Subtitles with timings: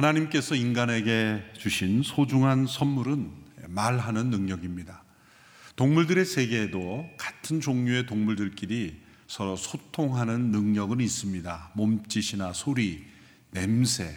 [0.00, 3.30] 하나님께서 인간에게 주신 소중한 선물은
[3.68, 5.04] 말하는 능력입니다.
[5.76, 11.72] 동물들의 세계에도 같은 종류의 동물들끼리 서로 소통하는 능력은 있습니다.
[11.74, 13.04] 몸짓이나 소리,
[13.50, 14.10] 냄새,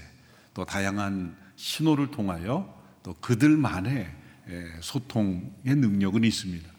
[0.53, 4.07] 또 다양한 신호를 통하여 또 그들만의
[4.79, 6.69] 소통의 능력은 있습니다.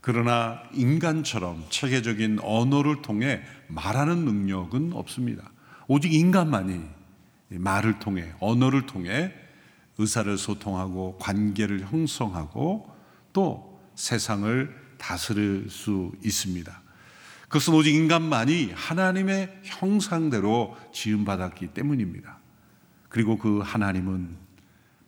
[0.00, 5.52] 그러나 인간처럼 체계적인 언어를 통해 말하는 능력은 없습니다.
[5.86, 6.96] 오직 인간만이
[7.50, 9.32] 말을 통해, 언어를 통해
[9.98, 12.90] 의사를 소통하고 관계를 형성하고
[13.32, 16.82] 또 세상을 다스릴 수 있습니다.
[17.42, 22.38] 그것은 오직 인간만이 하나님의 형상대로 지음받았기 때문입니다.
[23.08, 24.36] 그리고 그 하나님은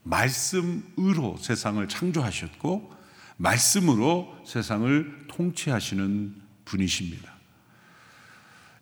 [0.02, 2.94] 말씀으로 세상을 창조하셨고,
[3.36, 7.39] 말씀으로 세상을 통치하시는 분이십니다.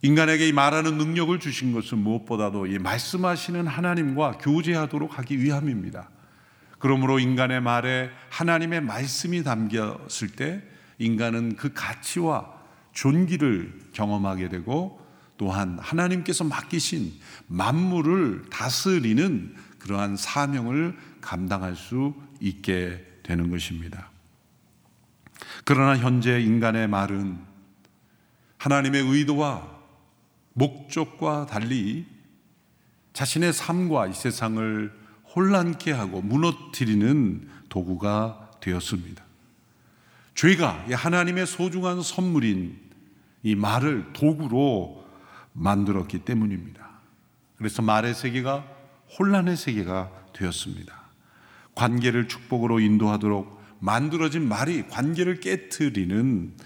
[0.03, 6.09] 인간에게 말하는 능력을 주신 것은 무엇보다도 이 말씀하시는 하나님과 교제하도록 하기 위함입니다.
[6.79, 10.63] 그러므로 인간의 말에 하나님의 말씀이 담겼을 때
[10.99, 12.53] 인간은 그 가치와
[12.93, 15.05] 존귀를 경험하게 되고
[15.37, 17.12] 또한 하나님께서 맡기신
[17.47, 24.11] 만물을 다스리는 그러한 사명을 감당할 수 있게 되는 것입니다.
[25.65, 27.39] 그러나 현재 인간의 말은
[28.59, 29.78] 하나님의 의도와
[30.59, 32.05] 목적과 달리
[33.12, 34.92] 자신의 삶과 이 세상을
[35.34, 39.25] 혼란케 하고 무너뜨리는 도구가 되었습니다.
[40.34, 42.78] 죄가 하나님의 소중한 선물인
[43.45, 45.06] 이 말을 도구로
[45.53, 46.89] 만들었기 때문입니다.
[47.56, 48.65] 그래서 말의 세계가
[49.19, 50.93] 혼란의 세계가 되었습니다.
[51.75, 56.56] 관계를 축복으로 인도하도록 만들어진 말이 관계를 깨뜨리는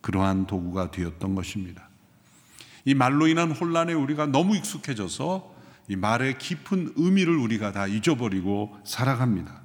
[0.00, 1.89] 그러한 도구가 되었던 것입니다.
[2.84, 5.54] 이 말로 인한 혼란에 우리가 너무 익숙해져서
[5.88, 9.60] 이 말의 깊은 의미를 우리가 다 잊어버리고 살아갑니다.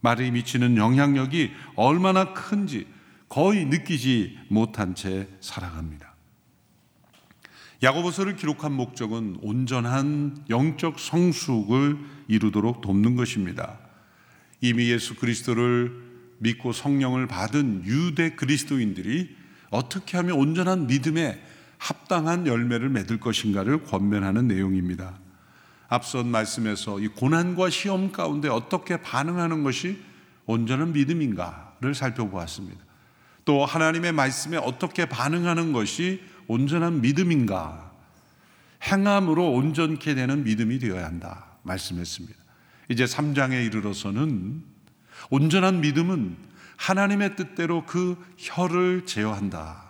[0.00, 2.86] 말이 미치는 영향력이 얼마나 큰지
[3.28, 6.14] 거의 느끼지 못한 채 살아갑니다.
[7.82, 11.98] 야고보서를 기록한 목적은 온전한 영적 성숙을
[12.28, 13.78] 이루도록 돕는 것입니다.
[14.60, 15.92] 이미 예수 그리스도를
[16.38, 19.36] 믿고 성령을 받은 유대 그리스도인들이
[19.70, 21.42] 어떻게 하면 온전한 믿음에
[21.78, 25.18] 합당한 열매를 맺을 것인가를 권면하는 내용입니다.
[25.88, 30.02] 앞선 말씀에서 이 고난과 시험 가운데 어떻게 반응하는 것이
[30.46, 32.84] 온전한 믿음인가를 살펴보았습니다.
[33.44, 37.92] 또 하나님의 말씀에 어떻게 반응하는 것이 온전한 믿음인가?
[38.82, 41.46] 행함으로 온전케 되는 믿음이 되어야 한다.
[41.62, 42.36] 말씀했습니다.
[42.88, 44.62] 이제 3장에 이르러서는
[45.30, 46.36] 온전한 믿음은
[46.76, 49.85] 하나님의 뜻대로 그 혀를 제어한다.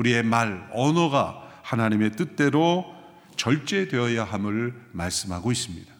[0.00, 2.86] 우리의 말, 언어가 하나님의 뜻대로
[3.36, 5.92] 절제되어야 함을 말씀하고 있습니다.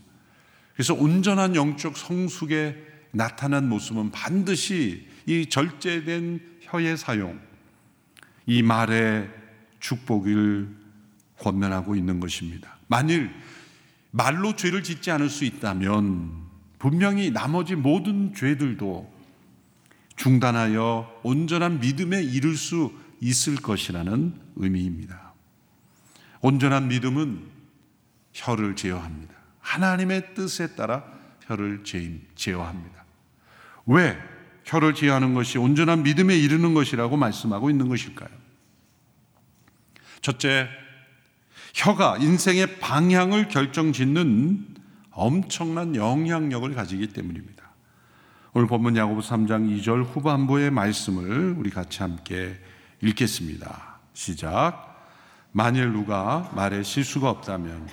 [0.74, 2.76] 그래서 온전한 영적 성숙에
[3.10, 7.38] 나타난 모습은 반드시 이 절제된 혀의 사용,
[8.46, 9.28] 이 말의
[9.80, 10.68] 축복을
[11.38, 12.78] 권면하고 있는 것입니다.
[12.86, 13.30] 만일
[14.10, 19.12] 말로 죄를 짓지 않을 수 있다면 분명히 나머지 모든 죄들도
[20.16, 25.32] 중단하여 온전한 믿음에 이를 수 있을 것이라는 의미입니다.
[26.41, 27.42] 온전한 믿음은
[28.32, 29.34] 혀를 제어합니다.
[29.60, 31.04] 하나님의 뜻에 따라
[31.44, 31.82] 혀를
[32.34, 33.04] 제어합니다.
[33.86, 34.16] 왜
[34.64, 38.30] 혀를 제어하는 것이 온전한 믿음에 이르는 것이라고 말씀하고 있는 것일까요?
[40.22, 40.69] 첫째,
[41.75, 44.66] 혀가 인생의 방향을 결정 짓는
[45.10, 47.70] 엄청난 영향력을 가지기 때문입니다.
[48.53, 52.59] 오늘 본문 야고보 3장 2절 후반부의 말씀을 우리 같이 함께
[53.02, 53.98] 읽겠습니다.
[54.12, 54.88] 시작.
[55.52, 57.88] 만일 누가 말에 실수가 없다면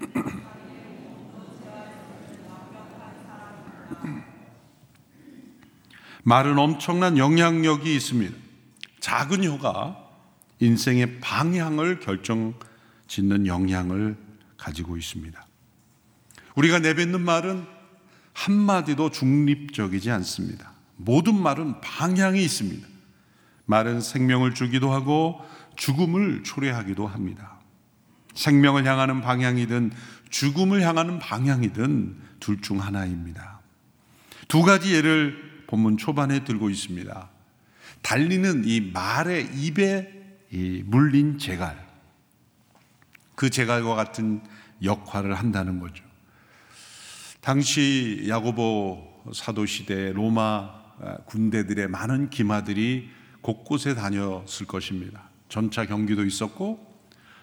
[6.22, 8.34] 말은 엄청난 영향력이 있습니다.
[9.00, 10.02] 작은 혀가
[10.60, 12.54] 인생의 방향을 결정
[13.06, 14.16] 짓는 영향을
[14.56, 15.46] 가지고 있습니다.
[16.54, 17.66] 우리가 내뱉는 말은
[18.32, 20.72] 한마디도 중립적이지 않습니다.
[20.96, 22.93] 모든 말은 방향이 있습니다.
[23.66, 25.40] 말은 생명을 주기도 하고
[25.76, 27.58] 죽음을 초래하기도 합니다.
[28.34, 29.92] 생명을 향하는 방향이든
[30.30, 33.60] 죽음을 향하는 방향이든 둘 중 하나입니다.
[34.48, 37.30] 두 가지 예를 본문 초반에 들고 있습니다.
[38.02, 40.12] 달리는 이 말의 입에
[40.50, 41.82] 이 물린 재갈.
[43.34, 44.42] 그 재갈과 같은
[44.82, 46.04] 역할을 한다는 거죠.
[47.40, 50.70] 당시 야고보 사도 시대 로마
[51.26, 53.10] 군대들의 많은 기마들이
[53.44, 55.28] 곳곳에 다녔을 것입니다.
[55.50, 56.80] 전차 경기도 있었고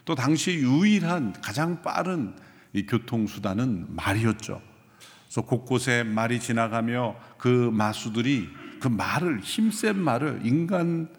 [0.04, 2.36] 또 당시 유일한 가장 빠른
[2.74, 4.60] 이 교통수단은 말이었죠.
[5.26, 8.50] 그래서 곳곳에 말이 지나가며 그 마수들이
[8.80, 11.12] 그 말을 힘센 말을 인간보다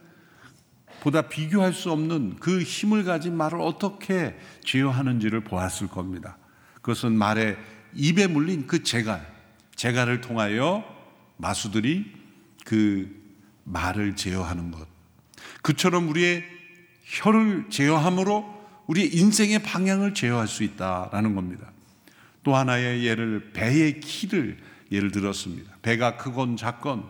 [1.31, 6.37] 비교할 수 없는 그 힘을 가진 말을 어떻게 제어하는지를 보았을 겁니다.
[6.75, 7.57] 그것은 말에
[7.95, 9.25] 입에 물린 그 재갈,
[9.77, 10.85] 재갈을 통하여
[11.37, 12.13] 마수들이
[12.65, 13.22] 그
[13.65, 14.87] 말을 제어하는 것.
[15.63, 16.45] 그처럼 우리의
[17.05, 21.71] 혀를 제어함으로 우리의 인생의 방향을 제어할 수 있다라는 겁니다.
[22.43, 24.59] 또 하나의 예를 배의 키를
[24.91, 25.73] 예를 들었습니다.
[25.83, 27.05] 배가 크건 작건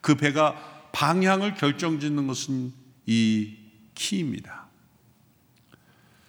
[0.00, 0.54] 그 배가
[0.92, 2.72] 방향을 결정짓는 것은
[3.06, 3.56] 이
[3.94, 4.66] 키입니다.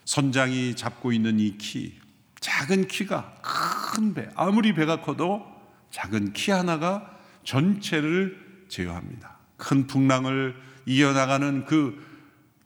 [0.04, 1.98] 선장이 잡고 있는 이 키,
[2.40, 5.44] 작은 키가 큰 배, 아무리 배가 커도
[5.90, 9.35] 작은 키 하나가 전체를 제어합니다.
[9.56, 10.54] 큰 풍랑을
[10.86, 12.04] 이어나가는 그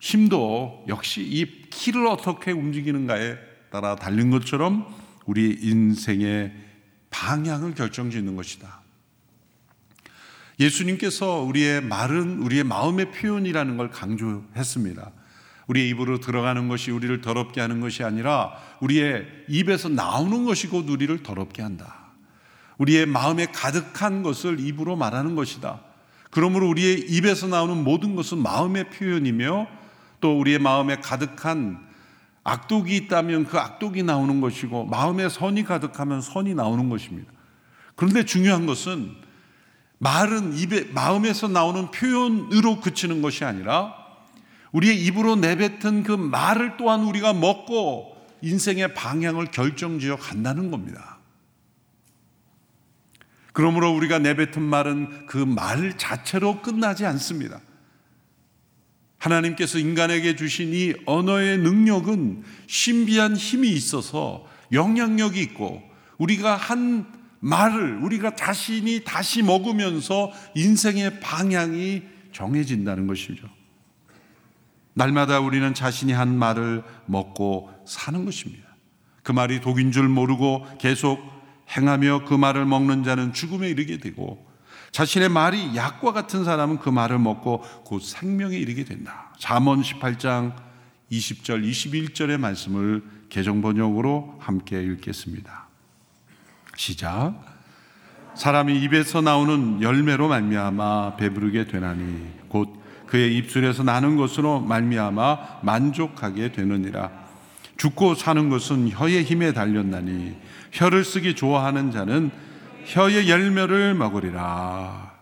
[0.00, 3.36] 힘도 역시 이 키를 어떻게 움직이는가에
[3.70, 4.86] 따라 달린 것처럼
[5.26, 6.52] 우리 인생의
[7.10, 8.80] 방향을 결정짓는 것이다.
[10.58, 15.12] 예수님께서 우리의 말은 우리의 마음의 표현이라는 걸 강조했습니다.
[15.68, 21.22] 우리의 입으로 들어가는 것이 우리를 더럽게 하는 것이 아니라 우리의 입에서 나오는 것이 곧 우리를
[21.22, 22.10] 더럽게 한다.
[22.78, 25.80] 우리의 마음에 가득한 것을 입으로 말하는 것이다.
[26.30, 29.66] 그러므로 우리의 입에서 나오는 모든 것은 마음의 표현이며
[30.20, 31.78] 또 우리의 마음에 가득한
[32.44, 37.30] 악독이 있다면 그 악독이 나오는 것이고 마음에 선이 가득하면 선이 나오는 것입니다.
[37.96, 39.14] 그런데 중요한 것은
[39.98, 43.94] 말은 입에 마음에서 나오는 표현으로 그치는 것이 아니라
[44.72, 51.09] 우리의 입으로 내뱉은 그 말을 또한 우리가 먹고 인생의 방향을 결정지어 간다는 겁니다.
[53.52, 57.60] 그러므로 우리가 내뱉은 말은 그 말 자체로 끝나지 않습니다.
[59.18, 65.82] 하나님께서 인간에게 주신 이 언어의 능력은 신비한 힘이 있어서 영향력이 있고
[66.18, 67.06] 우리가 한
[67.40, 72.02] 말을 우리가 자신이 다시 먹으면서 인생의 방향이
[72.32, 73.48] 정해진다는 것이죠.
[74.94, 78.68] 날마다 우리는 자신이 한 말을 먹고 사는 것입니다.
[79.22, 81.39] 그 말이 독인 줄 모르고 계속
[81.76, 84.46] 행하며 그 말을 먹는 자는 죽음에 이르게 되고
[84.92, 89.32] 자신의 말이 약과 같은 사람은 그 말을 먹고 곧 생명에 이르게 된다.
[89.38, 90.54] 잠언 18장
[91.12, 95.68] 20절 21절의 말씀을 개정 번역으로 함께 읽겠습니다.
[96.76, 97.34] 시작.
[98.34, 107.10] 사람이 입에서 나오는 열매로 말미암아 배부르게 되나니 곧 그의 입술에서 나는 것으로 말미암아 만족하게 되느니라.
[107.80, 110.36] 죽고 사는 것은 혀의 힘에 달렸나니
[110.70, 112.30] 혀를 쓰기 좋아하는 자는
[112.84, 115.14] 혀의 열매를 먹으리라.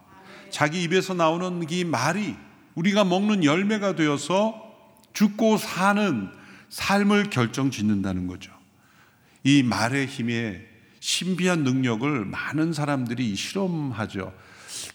[0.51, 2.35] 자기 입에서 나오는 이 말이
[2.75, 4.61] 우리가 먹는 열매가 되어서
[5.13, 6.31] 죽고 사는
[6.69, 8.51] 삶을 결정 짓는다는 거죠.
[9.45, 10.61] 이 말의 힘에
[10.99, 14.33] 신비한 능력을 많은 사람들이 실험하죠.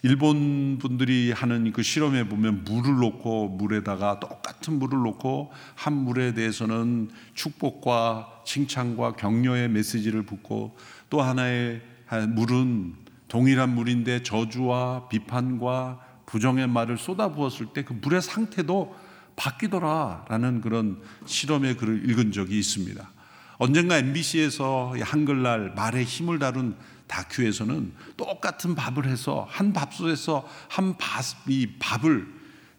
[0.01, 7.09] 일본 분들이 하는 그 실험에 보면 물을 놓고 물에다가 똑같은 물을 놓고 한 물에 대해서는
[7.33, 10.75] 축복과 칭찬과 격려의 메시지를 붓고
[11.09, 11.81] 또 하나의
[12.30, 12.95] 물은
[13.27, 18.95] 동일한 물인데 저주와 비판과 부정의 말을 쏟아부었을 때 그 물의 상태도
[19.35, 23.11] 바뀌더라라는 그런 실험의 글을 읽은 적이 있습니다.
[23.57, 26.75] 언젠가 MBC에서 한글날 말의 힘을 다룬
[27.13, 32.27] 다큐에서는 똑같은 밥을 해서 한 밥솥에서 한이 밥을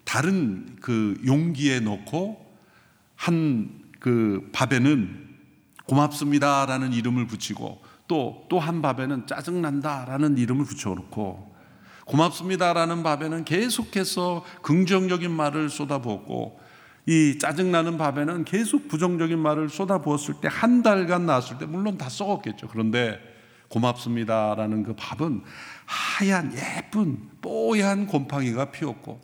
[0.04, 2.44] 다른 그 용기에 넣고
[3.16, 5.30] 한 그 밥에는
[5.86, 11.54] 고맙습니다라는 이름을 붙이고 또 또 한 밥에는 짜증난다라는 이름을 붙여놓고
[12.04, 16.60] 고맙습니다라는 밥에는 계속해서 긍정적인 말을 쏟아부었고
[17.06, 22.68] 이 짜증나는 밥에는 계속 부정적인 말을 쏟아부었을 때 한 달간 나왔을 때 물론 다 썩었겠죠.
[22.68, 23.18] 그런데
[23.74, 25.42] 고맙습니다라는 그 밥은
[25.84, 29.20] 하얀 예쁜 뽀얀 곰팡이가 피었고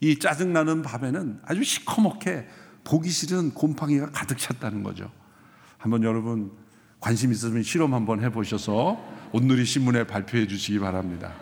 [0.00, 2.48] 이 짜증나는 밥에는 아주 시커멓게
[2.84, 5.10] 보기 싫은 곰팡이가 가득 찼다는 거죠.
[5.76, 6.50] 한번 여러분
[6.98, 8.98] 관심 있으면 실험 한번 해보셔서
[9.32, 11.32] 오늘이 신문에 발표해 주시기 바랍니다.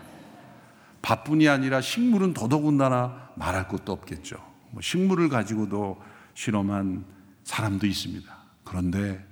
[1.03, 4.37] 밥뿐이 아니라 식물은 더더군다나 말할 것도 없겠죠.
[4.73, 6.01] 뭐 식물을 가지고도
[6.35, 7.05] 실험한
[7.45, 8.37] 사람도 있습니다.
[8.65, 9.25] 그런데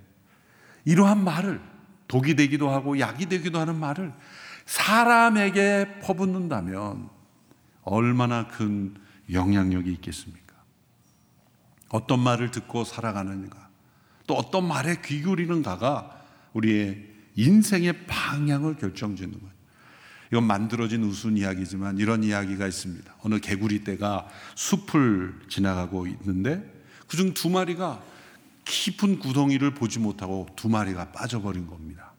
[0.84, 1.60] 이러한 말을
[2.08, 4.12] 독이 되기도 하고 약이 되기도 하는 말을
[4.66, 7.08] 사람에게 퍼붓는다면
[7.82, 8.94] 얼마나 큰
[9.32, 10.54] 영향력이 있겠습니까?
[11.88, 13.68] 어떤 말을 듣고 살아가는가,
[14.26, 19.56] 또 어떤 말에 귀 기울이는가가 우리의 인생의 방향을 결정짓는 거예요.
[20.32, 23.14] 이건 만들어진 우스운 이야기지만 이런 이야기가 있습니다.
[23.22, 26.72] 어느 개구리 떼가 숲을 지나가고 있는데
[27.06, 28.02] 그중 두 마리가
[28.66, 32.12] 깊은 구덩이를 보지 못하고 두 마리가 빠져버린 겁니다.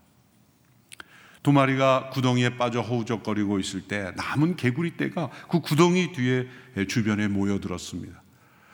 [1.44, 6.48] 두 마리가 구덩이에 빠져 허우적거리고 있을 때 남은 개구리 떼가 그 구덩이 뒤에
[6.88, 8.22] 주변에 모여들었습니다.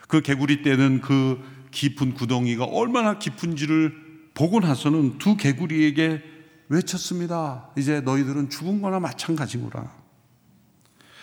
[0.08, 1.40] 그 개구리 떼는 그
[1.70, 6.22] 깊은 구덩이가 얼마나 깊은지를 보고 나서는 두 개구리에게
[6.68, 7.70] 외쳤습니다.
[7.76, 9.92] 이제 너희들은 죽은 거나 마찬가지구나.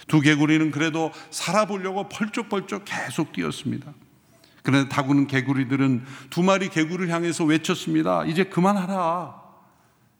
[0.07, 3.93] 두 개구리는 그래도 살아보려고 펄쩍펄쩍 계속 뛰었습니다.
[4.63, 8.25] 그런데 다구는 개구리들은 두 마리 개구리를 향해서 외쳤습니다.
[8.25, 9.41] 이제 그만하라.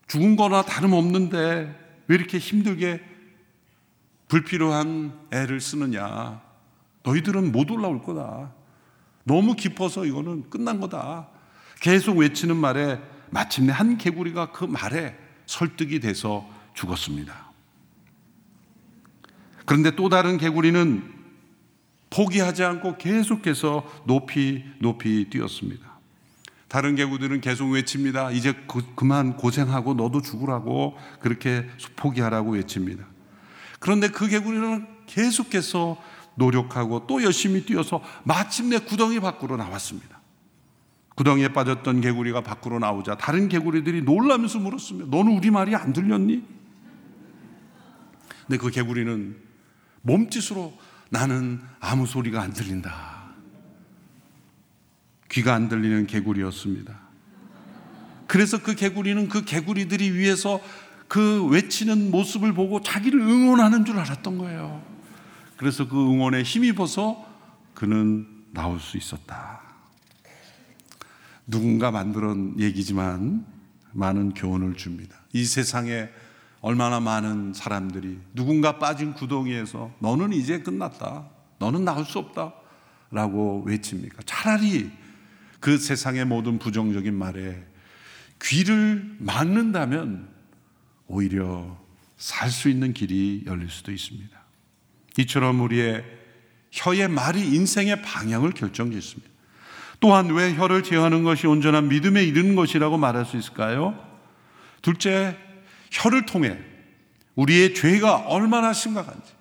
[0.07, 3.01] 죽은 거나 다름없는데 왜 이렇게 힘들게
[4.27, 6.41] 불필요한 애를 쓰느냐.
[7.03, 8.51] 너희들은 못 올라올 거다.
[9.23, 11.27] 너무 깊어서 이거는 끝난 거다.
[11.79, 17.51] 계속 외치는 말에 마침내 한 개구리가 그 말에 설득이 돼서 죽었습니다.
[19.65, 21.20] 그런데 또 다른 개구리는
[22.11, 25.89] 포기하지 않고 계속해서 높이 높이 뛰었습니다.
[26.67, 28.31] 다른 개구들은 계속 외칩니다.
[28.31, 33.05] 이제 그, 그만 고생하고 너도 죽으라고 그렇게 포기하라고 외칩니다.
[33.79, 35.97] 그런데 그 개구리는 계속해서
[36.35, 40.21] 노력하고 또 열심히 뛰어서 마침내 구덩이 밖으로 나왔습니다.
[41.15, 45.15] 구덩이에 빠졌던 개구리가 밖으로 나오자 다른 개구리들이 놀라면서 물었습니다.
[45.15, 46.43] 너는 우리 말이 안 들렸니?
[48.47, 49.35] 근데 그 개구리는
[50.03, 50.73] 몸짓으로
[51.11, 53.33] 나는 아무 소리가 안 들린다.
[55.29, 56.97] 귀가 안 들리는 개구리였습니다.
[58.27, 60.61] 그래서 그 개구리는 그 개구리들이 위해서
[61.09, 64.81] 그 외치는 모습을 보고 자기를 응원하는 줄 알았던 거예요.
[65.57, 67.25] 그래서 그 응원에 힘입어서
[67.73, 69.59] 그는 나올 수 있었다.
[71.45, 73.45] 누군가 만들어 얘기지만
[73.91, 75.17] 많은 교훈을 줍니다.
[75.33, 76.07] 이 세상에
[76.61, 81.27] 얼마나 많은 사람들이 누군가 빠진 구덩이에서 너는 이제 끝났다.
[81.59, 82.53] 너는 나올 수 없다.
[83.09, 84.19] 라고 외칩니까?
[84.25, 84.89] 차라리
[85.59, 87.61] 그 세상의 모든 부정적인 말에
[88.41, 90.29] 귀를 막는다면
[91.07, 91.77] 오히려
[92.17, 94.39] 살 수 있는 길이 열릴 수도 있습니다.
[95.17, 96.05] 이처럼 우리의
[96.71, 99.29] 혀의 말이 인생의 방향을 결정짓습니다.
[99.99, 103.99] 또한 왜 혀를 제어하는 것이 온전한 믿음에 이르는 것이라고 말할 수 있을까요?
[104.81, 105.37] 둘째,
[105.91, 106.57] 혀를 통해
[107.35, 109.33] 우리의 죄가 얼마나 심각한지,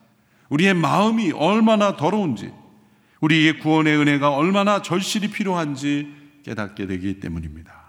[0.51, 2.53] 우리의 마음이 얼마나 더러운지,
[3.21, 6.15] 우리의 구원의 은혜가 얼마나 절실히 필요한지
[6.45, 7.81] 깨닫게 되기 때문입니다.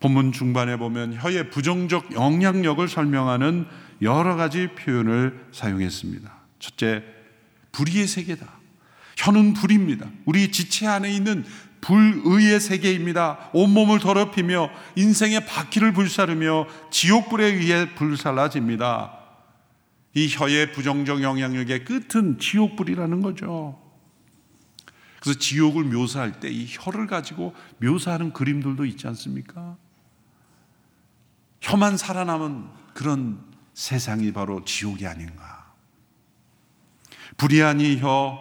[0.00, 3.66] 본문 중반에 보면 혀의 부정적 영향력을 설명하는
[4.02, 6.32] 여러 가지 표현을 사용했습니다.
[6.58, 7.02] 첫째,
[7.72, 8.46] 불의의 세계다.
[9.16, 10.06] 혀는 불입니다.
[10.24, 11.44] 우리 지체 안에 있는
[11.84, 13.50] 불의의 세계입니다.
[13.52, 19.18] 온몸을 더럽히며 인생의 바퀴를 불사르며 지옥불에 의해 불살라집니다.
[20.14, 23.78] 이 혀의 부정적 영향력의 끝은 지옥불이라는 거죠.
[25.20, 29.76] 그래서 지옥을 묘사할 때 이 혀를 가지고 묘사하는 그림들도 있지 않습니까?
[31.60, 32.64] 혀만 살아남은
[32.94, 33.40] 그런
[33.74, 35.72] 세상이 바로 지옥이 아닌가.
[37.36, 38.38] 불의한 이 혀,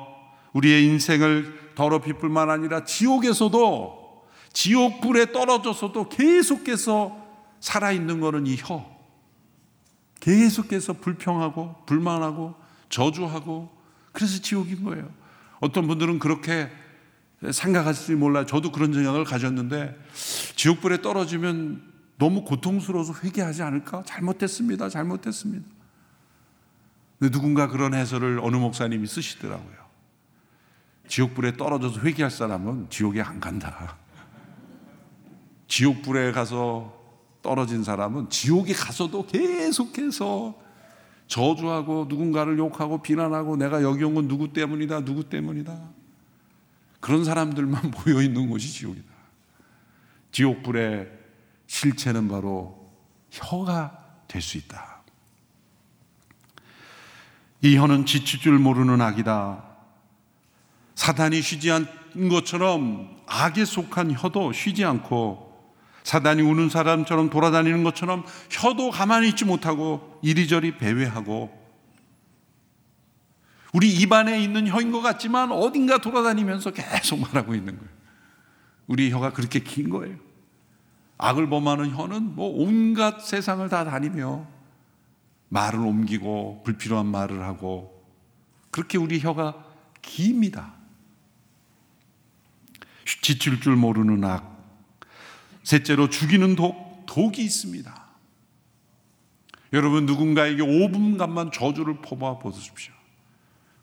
[0.54, 7.18] 우리의 인생을 더럽힐 뿐만 아니라 지옥에서도 지옥 불에 떨어져서도 계속해서
[7.60, 8.86] 살아있는 것은 이 혀.
[10.20, 12.56] 계속해서 불평하고 불만하고
[12.90, 13.70] 저주하고
[14.12, 15.10] 그래서 지옥인 거예요.
[15.60, 16.70] 어떤 분들은 그렇게
[17.52, 18.46] 생각하실지 몰라.
[18.46, 19.98] 저도 그런 생각을 가졌는데
[20.56, 24.04] 지옥불에 떨어지면 너무 고통스러워서 회개하지 않을까?
[24.06, 24.88] 잘못했습니다.
[24.88, 25.66] 잘못했습니다.
[27.20, 29.84] 근데 누군가 그런 해설을 어느 목사님이 쓰시더라고요.
[31.08, 33.98] 지옥불에 떨어져서 회개할 사람은 지옥에 안 간다.
[35.68, 37.02] 지옥불에 가서
[37.42, 40.62] 떨어진 사람은 지옥에 가서도 계속해서
[41.28, 45.78] 저주하고 누군가를 욕하고 비난하고 내가 여기 온 건 누구 때문이다, 누구 때문이다.
[47.00, 49.12] 그런 사람들만 모여 있는 곳이 지옥이다.
[50.32, 51.12] 지옥불의
[51.68, 52.90] 실체는 바로
[53.32, 55.04] 혀가 될 수 있다.
[57.62, 59.73] 이 혀는 지칠 줄 모르는 악이다.
[60.96, 65.54] 사단이 쉬지 않은 것처럼 악에 속한 혀도 쉬지 않고
[66.04, 71.64] 사단이 우는 사람처럼 돌아다니는 것처럼 혀도 가만히 있지 못하고 이리저리 배회하고
[73.74, 77.92] 우리 입안에 있는 혀인 것 같지만 어딘가 돌아다니면서 계속 말하고 있는 거예요.
[78.86, 80.18] 우리 혀가 그렇게 긴 거예요.
[81.18, 84.46] 악을 범하는 혀는 뭐 온갖 세상을 다 다니며
[85.50, 88.04] 말을 옮기고 불필요한 말을 하고
[88.70, 89.66] 그렇게 우리 혀가
[90.02, 90.74] 깁니다.
[93.22, 94.54] 지칠 줄 모르는 악.
[95.64, 98.04] 셋째로 죽이는 독, 독이 있습니다.
[99.74, 102.94] 여러분 누군가에게 5분간만 저주를 퍼부어 보십시오.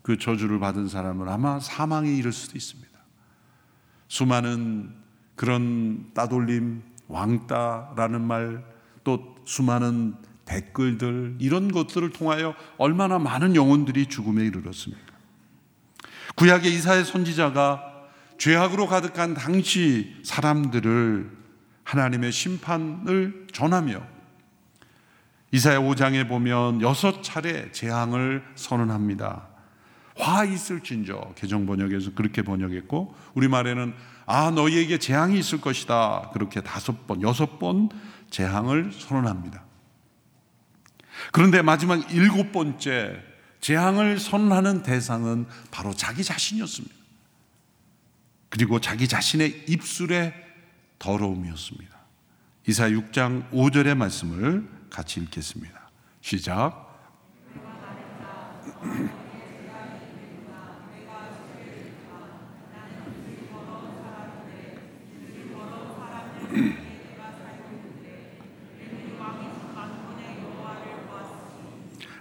[0.01, 2.91] 그 저주를 받은 사람은 아마 사망에 이를 수도 있습니다.
[4.07, 4.95] 수많은
[5.35, 8.63] 그런 따돌림, 왕따라는 말,
[9.03, 15.11] 또 수많은 댓글들, 이런 것들을 통하여 얼마나 많은 영혼들이 죽음에 이르렀습니까?
[16.35, 17.90] 구약의 이사의 선지자가
[18.41, 21.29] 죄악으로 가득한 당시 사람들을
[21.83, 24.01] 하나님의 심판을 전하며
[25.51, 29.47] 이사야 5장에 보면 여섯 차례 재앙을 선언합니다.
[30.15, 33.93] 화 있을진저 개정 번역에서 그렇게 번역했고 우리 말에는
[34.25, 37.89] 아 너희에게 재앙이 있을 것이다 그렇게 다섯 번 여섯 번
[38.31, 39.63] 재앙을 선언합니다.
[41.31, 43.21] 그런데 마지막 일곱 번째
[43.59, 47.00] 재앙을 선언하는 대상은 바로 자기 자신이었습니다.
[48.51, 50.33] 그리고 자기 자신의 입술의
[50.99, 51.97] 더러움이었습니다.
[52.67, 55.89] 이사 6장 5절의 말씀을 같이 읽겠습니다.
[56.19, 56.89] 시작.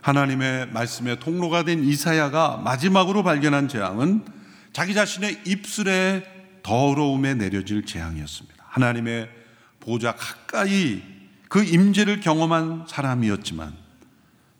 [0.00, 4.39] 하나님의 말씀의 통로가 된 이사야가 마지막으로 발견한 재앙은
[4.72, 6.22] 자기 자신의 입술에
[6.62, 8.64] 더러움에 내려질 재앙이었습니다.
[8.68, 9.28] 하나님의
[9.80, 11.02] 보좌 가까이
[11.48, 13.74] 그 임재를 경험한 사람이었지만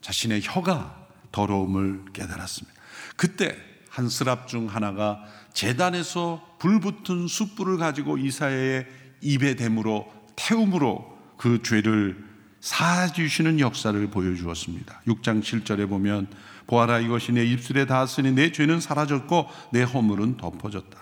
[0.01, 2.81] 자신의 혀가 더러움을 깨달았습니다.
[3.17, 3.57] 그때
[3.91, 8.87] 한 스랍 중 하나가 재단에서 불붙은 숯불을 가지고 이사야의
[9.21, 12.30] 입에 댐으로 태움으로 그 죄를
[12.61, 15.03] 사주시는 역사를 보여주었습니다.
[15.07, 16.29] 6장 7절에 보면
[16.67, 20.99] 보아라 이것이 내 입술에 닿았으니 내 죄는 사라졌고 내 허물은 덮어졌다.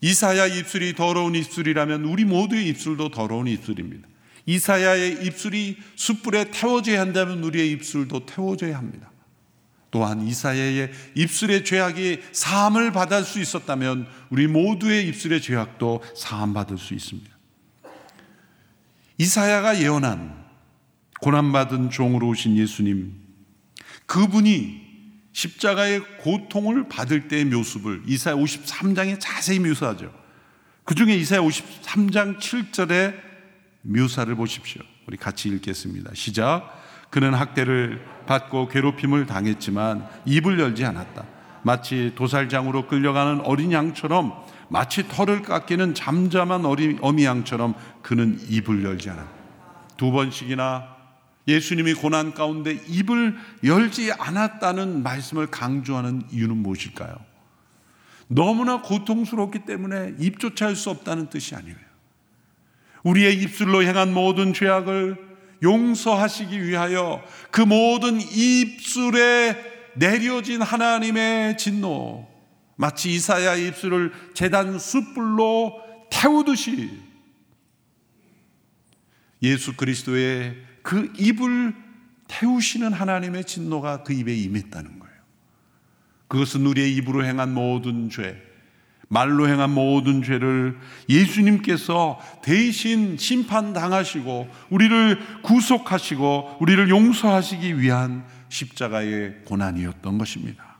[0.00, 4.08] 이사야 입술이 더러운 입술이라면 우리 모두의 입술도 더러운 입술입니다.
[4.46, 9.10] 이사야의 입술이 숯불에 태워져야 한다면 우리의 입술도 태워져야 합니다.
[9.92, 16.94] 또한 이사야의 입술의 죄악이 사함을 받을 수 있었다면 우리 모두의 입술의 죄악도 사함 받을 수
[16.94, 17.30] 있습니다.
[19.18, 20.42] 이사야가 예언한
[21.20, 23.14] 고난받은 종으로 오신 예수님,
[24.06, 24.82] 그분이
[25.32, 30.12] 십자가의 고통을 받을 때의 모습을 이사야 53장에 자세히 묘사하죠.
[30.84, 33.14] 그 중에 이사야 53장 7절의
[33.82, 34.82] 묘사를 보십시오.
[35.06, 36.10] 우리 같이 읽겠습니다.
[36.14, 36.82] 시작.
[37.10, 41.26] 그는 학대를 받고 괴롭힘을 당했지만 입을 열지 않았다.
[41.62, 44.32] 마치 도살장으로 끌려가는 어린 양처럼
[44.72, 49.30] 마치 털을 깎이는 잠잠한 어미 양처럼 그는 입을 열지 않았다.
[49.98, 50.96] 두 번씩이나
[51.46, 57.14] 예수님이 고난 가운데 입을 열지 않았다는 말씀을 강조하는 이유는 무엇일까요?
[58.28, 61.76] 너무나 고통스럽기 때문에 입조차 할 수 없다는 뜻이 아니에요.
[63.02, 65.18] 우리의 입술로 행한 모든 죄악을
[65.62, 72.31] 용서하시기 위하여 그 모든 입술에 내려진 하나님의 진노,
[72.76, 75.80] 마치 이사야 입술을 재단 숯불로
[76.10, 76.90] 태우듯이
[79.42, 81.74] 예수 그리스도의 그 입을
[82.28, 85.14] 태우시는 하나님의 진노가 그 입에 임했다는 거예요.
[86.28, 88.40] 그것은 우리의 입으로 행한 모든 죄,
[89.08, 100.71] 말로 행한 모든 죄를 예수님께서 대신 심판당하시고 우리를 구속하시고 우리를 용서하시기 위한 십자가의 고난이었던 것입니다.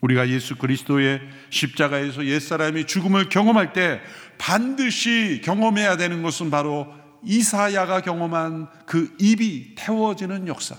[0.00, 4.00] 우리가 예수 그리스도의 십자가에서 옛사람이 죽음을 경험할 때
[4.38, 6.86] 반드시 경험해야 되는 것은 바로
[7.22, 10.76] 이사야가 경험한 그 입이 태워지는 역사.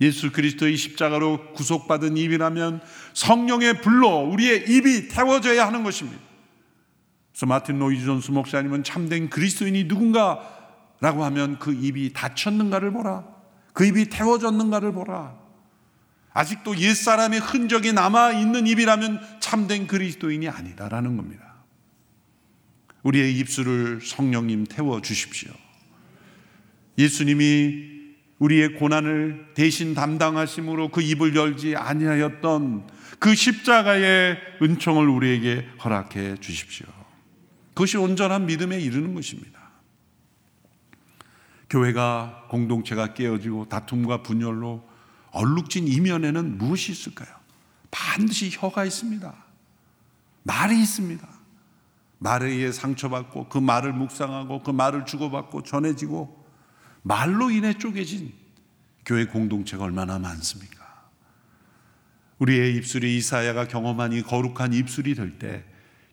[0.00, 2.80] 예수 그리스도의 십자가로 구속받은 입이라면
[3.14, 6.20] 성령의 불로 우리의 입이 태워져야 하는 것입니다.
[7.32, 13.24] 그래서 마틴 로이드 존스 목사님은 참된 그리스도인이 누군가라고 하면 그 입이 닫혔는가를 보라.
[13.72, 15.47] 그 입이 태워졌는가를 보라.
[16.38, 21.64] 아직도 옛사람의 흔적이 남아 있는 입이라면 참된 그리스도인이 아니다라는 겁니다.
[23.02, 25.50] 우리의 입술을 성령님 태워 주십시오.
[26.96, 27.88] 예수님이
[28.38, 32.86] 우리의 고난을 대신 담당하심으로 그 입을 열지 아니하였던
[33.18, 36.86] 그 십자가의 은총을 우리에게 허락해 주십시오.
[37.74, 39.58] 그것이 온전한 믿음에 이르는 것입니다.
[41.68, 44.87] 교회가 공동체가 깨어지고 다툼과 분열로
[45.38, 47.28] 얼룩진 이면에는 무엇이 있을까요?
[47.90, 49.32] 반드시 혀가 있습니다.
[50.42, 51.26] 말이 있습니다.
[52.18, 56.44] 말에 의해 상처받고 그 말을 묵상하고 그 말을 주고받고 전해지고
[57.02, 58.32] 말로 인해 쪼개진
[59.06, 61.08] 교회 공동체가 얼마나 많습니까?
[62.38, 65.64] 우리의 입술이 이사야가 경험한 이 거룩한 입술이 될 때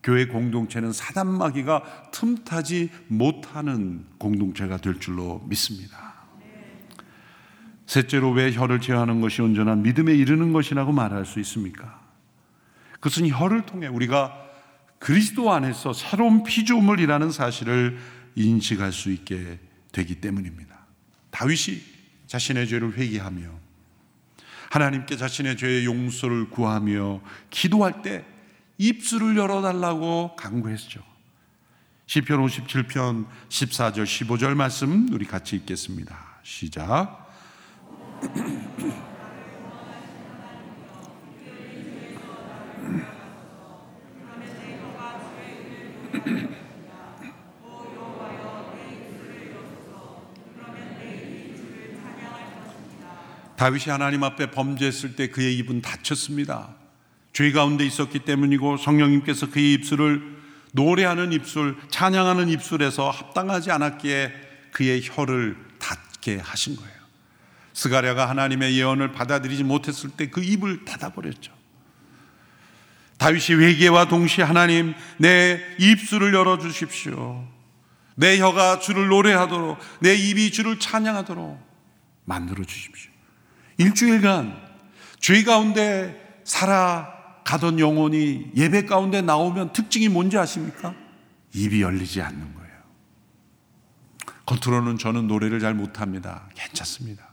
[0.03, 6.14] 교회 공동체는 사단마귀가 틈타지 못하는 공동체가 될 줄로 믿습니다.
[7.87, 12.01] 셋째로 왜 혀를 제어하는 것이 온전한 믿음에 이르는 것이라고 말할 수 있습니까?
[12.93, 14.33] 그것은 혀를 통해 우리가
[14.99, 17.97] 그리스도 안에서 새로운 피조물이라는 사실을
[18.35, 19.59] 인식할 수 있게
[19.91, 20.75] 되기 때문입니다.
[21.31, 21.81] 다윗이
[22.27, 23.65] 자신의 죄를 회개하며
[24.71, 28.25] 하나님께 자신의 죄의 용서를 구하며 기도할 때
[28.77, 31.01] 입술을 열어달라고 강구했죠.
[32.07, 36.17] 시편 57편 14절 15절 말씀 우리 같이 읽겠습니다.
[36.43, 37.24] 시작.
[53.57, 56.75] 다윗이 하나님 앞에 범죄했을 때 그의 입은 닫혔습니다.
[57.33, 60.35] 죄 가운데 있었기 때문이고 성령님께서 그의 입술을
[60.73, 64.31] 노래하는 입술, 찬양하는 입술에서 합당하지 않았기에
[64.71, 67.04] 그의 혀를 닫게 하신 거예요.
[67.75, 71.53] 스가랴가 하나님의 예언을 받아들이지 못했을 때 그 입을 닫아버렸죠.
[73.17, 77.47] 다윗이 회개와 동시에 하나님 내 입술을 열어 주십시오.
[78.15, 81.59] 내 혀가 주를 노래하도록 내 입이 주를 찬양하도록
[82.23, 83.11] 만들어 주십시오.
[83.77, 84.57] 일주일간
[85.19, 90.93] 죄 가운데 살아가던 영혼이 예배 가운데 나오면 특징이 뭔지 아십니까?
[91.53, 92.75] 입이 열리지 않는 거예요.
[94.45, 96.47] 겉으로는 저는 노래를 잘 못합니다.
[96.55, 97.24] 괜찮습니다.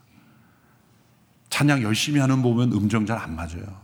[1.53, 3.83] 찬양 열심히 하는 보면 음정 잘 안 맞아요.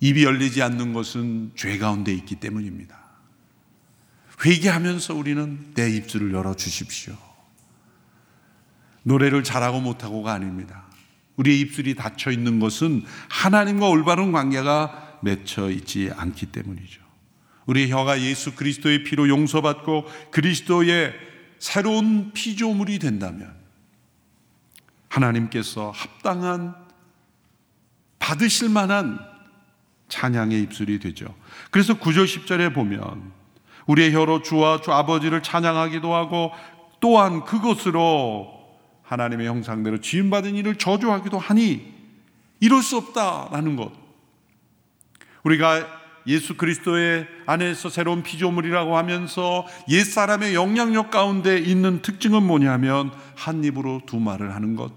[0.00, 2.94] 입이 열리지 않는 것은 죄 가운데 있기 때문입니다.
[4.44, 7.16] 회개하면서 우리는 내 입술을 열어 주십시오.
[9.02, 10.84] 노래를 잘하고 못하고가 아닙니다.
[11.36, 17.00] 우리의 입술이 닫혀 있는 것은 하나님과 올바른 관계가 맺혀 있지 않기 때문이죠.
[17.64, 21.14] 우리의 혀가 예수 그리스도의 피로 용서받고 그리스도의
[21.58, 23.57] 새로운 피조물이 된다면
[25.08, 26.74] 하나님께서 합당한
[28.18, 29.18] 받으실 만한
[30.08, 31.34] 찬양의 입술이 되죠.
[31.70, 33.32] 그래서 9절 10절에 보면
[33.86, 36.52] 우리의 혀로 주와 주 아버지를 찬양하기도 하고
[37.00, 38.58] 또한 그것으로
[39.02, 41.94] 하나님의 형상대로 지음 받은 일을 저주하기도 하니
[42.60, 43.92] 이럴 수 없다라는 것.
[45.42, 45.97] 우리가
[46.28, 54.20] 예수 그리스도의 안에서 새로운 피조물이라고 하면서 옛사람의 영향력 가운데 있는 특징은 뭐냐면 한 입으로 두
[54.20, 54.92] 말을 하는 것.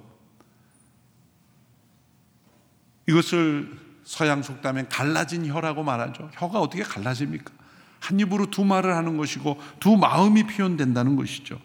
[3.07, 6.29] 이것을 서양 속담엔 갈라진 혀라고 말하죠.
[6.33, 7.53] 혀가 어떻게 갈라집니까?
[8.01, 11.59] 한 입으로 두 말을 하는 것이고 두 마음이 표현된다는 것이죠.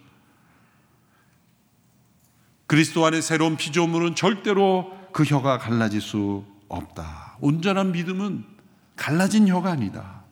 [2.68, 7.38] 그리스도 안에 새로운 피조물은 절대로 그 혀가 갈라질 수 없다.
[7.40, 8.55] 온전한 믿음은
[8.96, 10.24] 갈라진 혀가 아니다.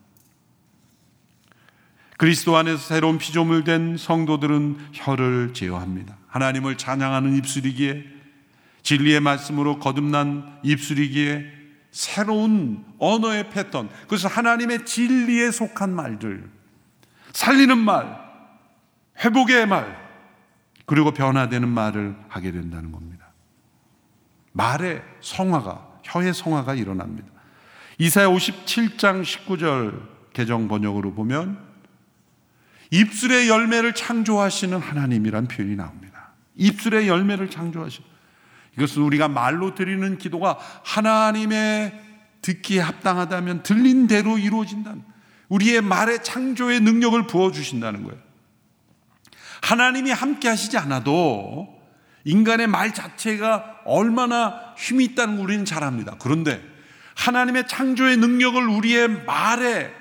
[2.17, 6.17] 그리스도 안에서 새로운 피조물 된 성도들은 혀를 제어합니다.
[6.27, 8.03] 하나님을 찬양하는 입술이기에
[8.83, 11.53] 진리의 말씀으로 거듭난 입술이기에
[11.91, 16.49] 새로운 언어의 패턴, 그것은 하나님의 진리에 속한 말들,
[17.31, 18.19] 살리는 말,
[19.23, 20.05] 회복의 말,
[20.85, 23.27] 그리고 변화되는 말을 하게 된다는 겁니다.
[24.51, 27.34] 말의 성화가, 혀의 성화가 일어납니다.
[27.97, 30.01] 이사야 57장 19절
[30.33, 31.57] 개정 번역으로 보면
[32.91, 36.33] 입술의 열매를 창조하시는 하나님이란 표현이 나옵니다.
[36.55, 38.07] 입술의 열매를 창조하시는
[38.77, 42.01] 이것은 우리가 말로 드리는 기도가 하나님의
[42.41, 45.03] 듣기에 합당하다면 들린 대로 이루어진다는
[45.49, 48.19] 우리의 말의 창조의 능력을 부어 주신다는 거예요.
[49.61, 51.73] 하나님이 함께 하시지 않아도
[52.25, 56.15] 인간의 말 자체가 얼마나 힘이 있다는 걸 우리는 잘 압니다.
[56.19, 56.74] 그런데
[57.15, 59.91] 하나님의 창조의 능력을 우리의 말에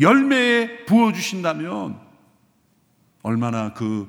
[0.00, 2.00] 열매에 부어 주신다면
[3.22, 4.08] 얼마나 그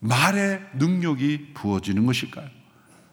[0.00, 2.48] 말의 능력이 부어지는 것일까요?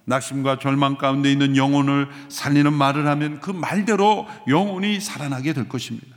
[0.06, 6.16] 낙심과 절망 가운데 있는 영혼을 살리는 말을 하면 그 말대로 영혼이 살아나게 될 것입니다.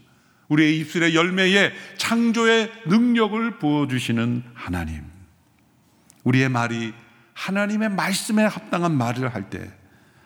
[0.48, 5.04] 우리의 입술의 열매에 창조의 능력을 부어주시는 하나님.
[6.24, 6.92] 우리의 말이
[7.32, 9.70] 하나님의 말씀에 합당한 말을 할 때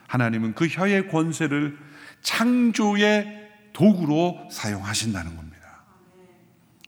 [0.08, 1.78] 하나님은 그 혀의 권세를
[2.22, 5.52] 창조의 도구로 사용하신다는 겁니다.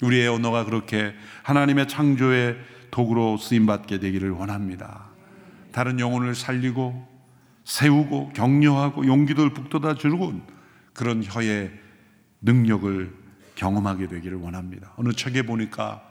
[0.03, 2.57] 우리의 언어가 그렇게 하나님의 창조의
[2.91, 5.07] 도구로 쓰임받게 되기를 원합니다.
[5.73, 7.15] 다른 영혼을 살리고
[7.65, 10.41] 세우고 격려하고 용기를 북돋아 주고
[10.93, 11.73] 그런 혀의
[12.43, 13.13] 능력을
[13.57, 14.93] 경험하게 되기를 원합니다.
[14.97, 16.03] 어느 책에 보니까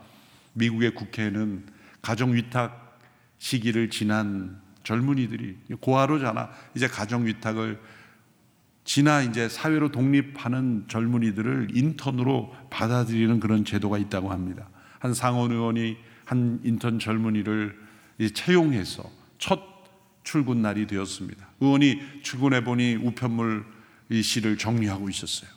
[0.54, 1.66] 미국의 국회에는
[2.02, 2.98] 가정 위탁
[3.38, 6.50] 시기를 지난 젊은이들이 고아로잖아.
[6.74, 7.80] 이제 가정 위탁을
[8.84, 14.68] 지나 이제 사회로 독립하는 젊은이들을 인턴으로 받아들이는 그런 제도가 있다고 합니다.
[14.98, 17.78] 한 상원 의원이 한 인턴 젊은이를
[18.34, 19.60] 채용해서 첫
[20.22, 21.46] 출근 날이 되었습니다.
[21.60, 23.64] 의원이 출근해 보니 우편물
[24.10, 25.50] 이 시를 정리하고 있었어요.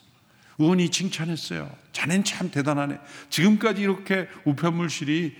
[0.57, 1.69] 의원이 칭찬했어요.
[1.91, 2.97] 자넨 참 대단하네.
[3.29, 5.35] 지금까지 이렇게 우편물 실이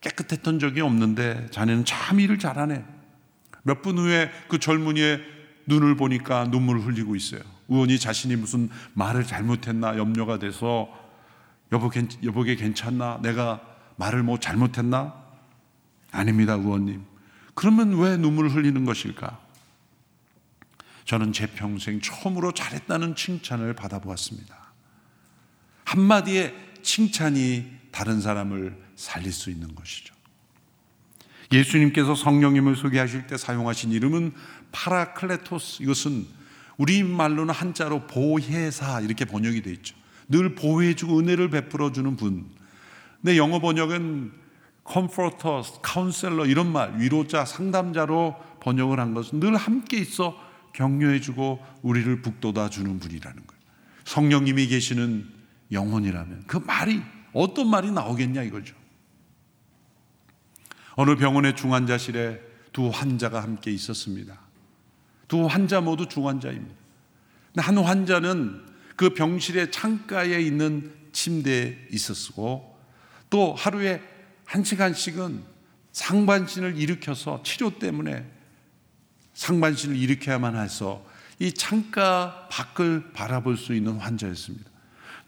[0.00, 2.84] 깨끗했던 적이 없는데 자네는 참 일을 잘하네.
[3.62, 5.37] 몇 분 후에 그 젊은이의
[5.68, 7.42] 눈을 보니까 눈물을 흘리고 있어요.
[7.68, 10.88] 의원이 자신이 무슨 말을 잘못했나 염려가 돼서
[11.70, 11.90] 여보,
[12.24, 13.20] 여보게 괜찮나?
[13.22, 13.60] 내가
[13.96, 15.14] 말을 뭐 잘못했나?
[16.10, 17.04] 아닙니다, 의원님.
[17.54, 19.38] 그러면 왜 눈물을 흘리는 것일까?
[21.04, 24.56] 저는 제 평생 처음으로 잘했다는 칭찬을 받아보았습니다.
[25.84, 30.14] 한마디의 칭찬이 다른 사람을 살릴 수 있는 것이죠.
[31.52, 34.32] 예수님께서 성령님을 소개하실 때 사용하신 이름은
[34.72, 35.82] 파라클레토스.
[35.82, 36.26] 이것은
[36.76, 39.96] 우리 말로는 한자로 보혜사 이렇게 번역이 되어 있죠.
[40.28, 42.46] 늘 보호해주고 은혜를 베풀어 주는 분.
[43.20, 44.32] 근데 영어 번역은
[44.84, 50.38] Comforter, Counselor 이런 말, 위로자, 상담자로 번역을 한 것은 늘 함께 있어
[50.72, 53.62] 격려해주고 우리를 북돋아 주는 분이라는 거예요.
[54.04, 55.26] 성령님이 계시는
[55.72, 58.74] 영혼이라면 그 말이 어떤 말이 나오겠냐 이거죠.
[61.00, 62.40] 어느 병원의 중환자실에
[62.72, 64.36] 두 환자가 함께 있었습니다.
[65.28, 66.74] 두 환자 모두 중환자입니다.
[67.58, 72.76] 한 환자는 그 병실의 창가에 있는 침대에 있었고
[73.30, 74.02] 또 하루에
[74.44, 75.44] 한 시간씩은
[75.92, 78.28] 상반신을 일으켜서 치료 때문에
[79.34, 81.06] 상반신을 일으켜야만 해서
[81.38, 84.68] 이 창가 밖을 바라볼 수 있는 환자였습니다.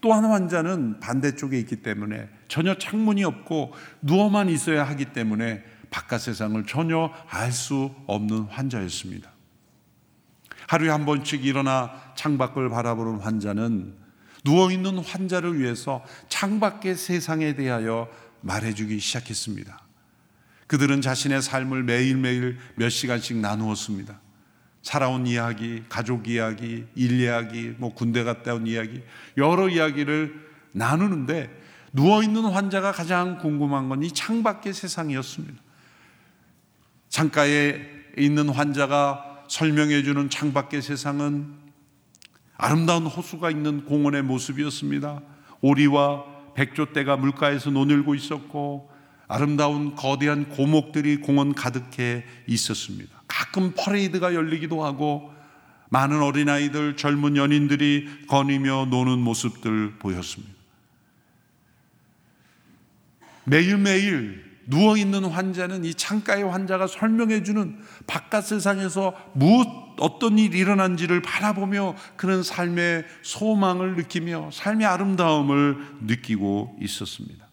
[0.01, 6.65] 또 한 환자는 반대쪽에 있기 때문에 전혀 창문이 없고 누워만 있어야 하기 때문에 바깥 세상을
[6.65, 9.31] 전혀 알 수 없는 환자였습니다.
[10.67, 13.95] 하루에 한 번씩 일어나 창밖을 바라보는 환자는
[14.43, 18.09] 누워있는 환자를 위해서 창밖의 세상에 대하여
[18.41, 19.79] 말해주기 시작했습니다.
[20.67, 24.19] 그들은 자신의 삶을 매일매일 몇 시간씩 나누었습니다.
[24.81, 29.01] 살아온 이야기, 가족 이야기, 일 이야기, 뭐 군대 갔다 온 이야기,
[29.37, 31.61] 여러 이야기를 나누는데
[31.93, 35.61] 누워있는 환자가 가장 궁금한 건 이 창밖의 세상이었습니다.
[37.09, 37.79] 창가에
[38.17, 41.53] 있는 환자가 설명해 주는 창밖의 세상은
[42.55, 45.21] 아름다운 호수가 있는 공원의 모습이었습니다.
[45.61, 48.89] 오리와 백조떼가 물가에서 노늘고 있었고
[49.27, 53.20] 아름다운 거대한 고목들이 공원 가득해 있었습니다.
[53.31, 55.31] 가끔 퍼레이드가 열리기도 하고
[55.89, 60.53] 많은 어린아이들, 젊은 연인들이 거니며 노는 모습들 보였습니다.
[63.45, 69.67] 매일매일 누워있는 환자는 이 창가의 환자가 설명해주는 바깥 세상에서 무엇,
[69.99, 77.47] 어떤 일이 일어난지를 바라보며 그런 삶의 소망을 느끼며 삶의 아름다움을 느끼고 있었습니다.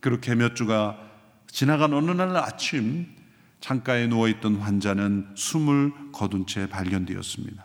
[0.00, 0.98] 그렇게 몇 주가
[1.46, 3.21] 지나간 어느 날 아침
[3.62, 7.64] 창가에 누워있던 환자는 숨을 거둔 채 발견되었습니다.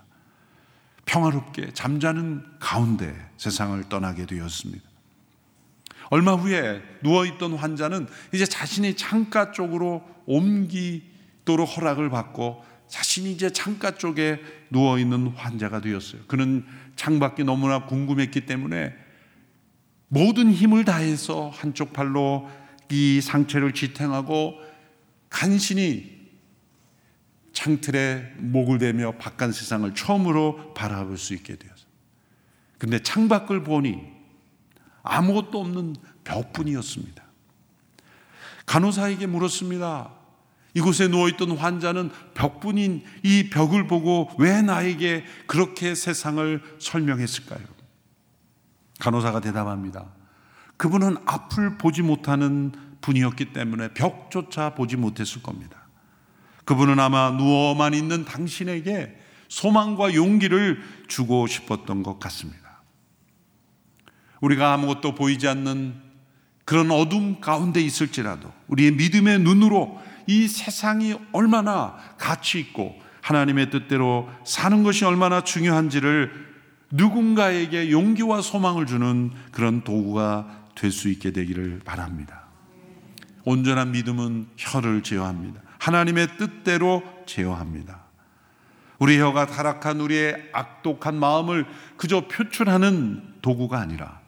[1.06, 4.88] 평화롭게 잠자는 가운데 세상을 떠나게 되었습니다.
[6.10, 14.40] 얼마 후에 누워있던 환자는 이제 자신이 창가 쪽으로 옮기도록 허락을 받고 자신이 이제 창가 쪽에
[14.70, 16.22] 누워있는 환자가 되었어요.
[16.28, 16.64] 그는
[16.96, 18.94] 창밖이 너무나 궁금했기 때문에
[20.10, 22.48] 모든 힘을 다해서 한쪽 팔로
[22.92, 24.67] 이 상체를 지탱하고
[25.30, 26.18] 간신히
[27.54, 31.88] 창틀에 목을 대며 바깥 세상을 처음으로 바라볼 수 있게 되었어요.
[32.78, 34.00] 근데 창밖을 보니
[35.02, 37.24] 아무것도 없는 벽뿐이었습니다.
[38.68, 40.14] 간호사에게 물었습니다.
[40.74, 47.66] 이곳에 누워있던 환자는 벽뿐인 이 벽을 보고 왜 나에게 그렇게 세상을 설명했을까요?
[49.00, 50.14] 간호사가 대답합니다.
[50.76, 55.88] 그분은 앞을 보지 못하는 분이었기 때문에 벽조차 보지 못했을 겁니다.
[56.66, 62.82] 그분은 아마 누워만 있는 당신에게 소망과 용기를 주고 싶었던 것 같습니다.
[64.42, 65.96] 우리가 아무것도 보이지 않는
[66.66, 74.84] 그런 어둠 가운데 있을지라도 우리의 믿음의 눈으로 이 세상이 얼마나 가치 있고 하나님의 뜻대로 사는
[74.84, 76.48] 것이 얼마나 중요한지를
[76.92, 82.47] 누군가에게 용기와 소망을 주는 그런 도구가 될 수 있게 되기를 바랍니다.
[83.48, 85.62] 온전한 믿음은 혀를 제어합니다.
[85.80, 88.02] 하나님의 뜻대로 제어합니다.
[89.00, 94.20] 우리 혀가 타락한 우리의 악독한 마음을 그저 표출하는 도구가 아니라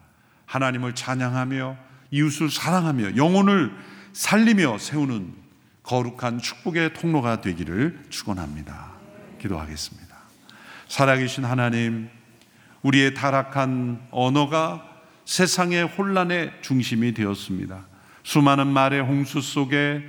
[0.46, 1.76] 하나님을 찬양하며
[2.12, 3.70] 이웃을 사랑하며 영혼을
[4.14, 5.34] 살리며 세우는
[5.82, 8.92] 거룩한 축복의 통로가 되기를 축원합니다.
[9.38, 10.16] 기도하겠습니다.
[10.88, 12.08] 살아계신 하나님,
[12.80, 14.82] 우리의 타락한 언어가
[15.26, 17.89] 세상의 혼란의 중심이 되었습니다.
[18.22, 20.02] 수많은 말의 홍수 속에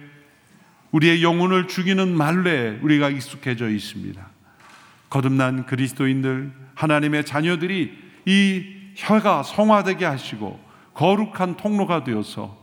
[0.92, 4.26] 우리의 영혼을 죽이는 말에 우리가 익숙해져 있습니다.
[5.10, 7.92] 거듭난 그리스도인들, 하나님의 자녀들이
[8.26, 8.64] 이
[8.96, 10.60] 혀가 성화되게 하시고
[10.94, 12.60] 거룩한 통로가 되어서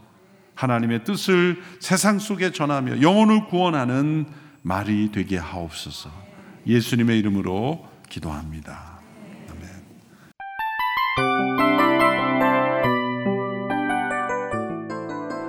[0.54, 4.26] 하나님의 뜻을 세상 속에 전하며 영혼을 구원하는
[4.62, 6.10] 말이 되게 하옵소서.
[6.66, 8.87] 예수님의 이름으로 기도합니다.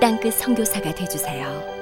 [0.00, 1.79] 땅끝 선교사가 되주세요.